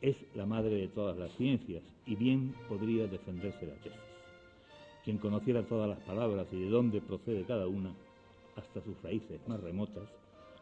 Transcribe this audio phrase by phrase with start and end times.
[0.00, 4.00] es la madre de todas las ciencias y bien podría defenderse la tesis.
[5.04, 7.94] Quien conociera todas las palabras y de dónde procede cada una,
[8.56, 10.08] hasta sus raíces más remotas,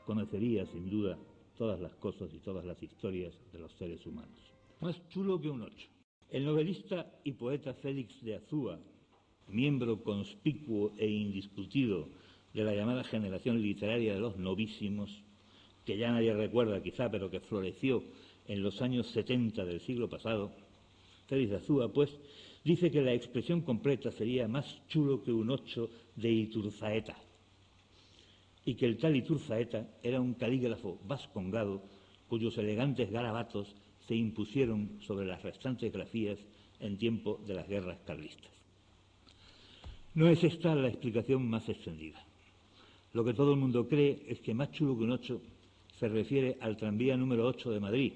[0.06, 1.18] conocería sin duda
[1.56, 4.38] todas las cosas y todas las historias de los seres humanos.
[4.80, 5.88] Más chulo que un ocho.
[6.30, 8.78] El novelista y poeta Félix de Azúa,
[9.48, 12.08] miembro conspicuo e indiscutido
[12.52, 15.10] de la llamada generación literaria de los novísimos,
[15.84, 18.02] que ya nadie recuerda quizá, pero que floreció
[18.48, 20.50] en los años 70 del siglo pasado,
[21.26, 22.10] Félix Azúa, pues,
[22.64, 27.16] dice que la expresión completa sería más chulo que un ocho de Iturzaeta,
[28.64, 31.82] y que el tal Iturzaeta era un calígrafo vascongado
[32.28, 33.74] cuyos elegantes garabatos
[34.06, 36.38] se impusieron sobre las restantes grafías
[36.80, 38.50] en tiempo de las guerras carlistas.
[40.14, 42.24] No es esta la explicación más extendida.
[43.12, 45.40] Lo que todo el mundo cree es que más chulo que un ocho
[45.98, 48.12] se refiere al tranvía número 8 de Madrid,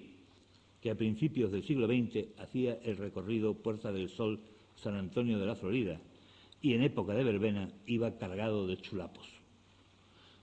[0.82, 4.40] que a principios del siglo XX hacía el recorrido Puerta del Sol
[4.74, 6.00] San Antonio de la Florida
[6.60, 9.26] y en época de verbena iba cargado de chulapos.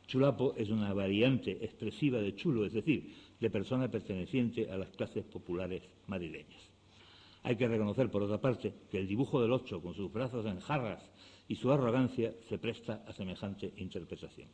[0.08, 5.24] Chulapo es una variante expresiva de chulo, es decir, de persona perteneciente a las clases
[5.25, 6.69] populares madrileñas.
[7.44, 10.59] Hay que reconocer, por otra parte, que el dibujo del ocho, con sus brazos en
[10.59, 11.03] jarras
[11.47, 14.50] y su arrogancia, se presta a semejante interpretación.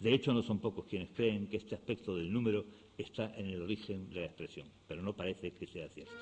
[0.00, 2.64] De hecho, no son pocos quienes creen que este aspecto del número
[2.96, 6.12] está en el origen de la expresión, pero no parece que sea cierto.